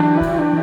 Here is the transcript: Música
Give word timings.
Música 0.00 0.59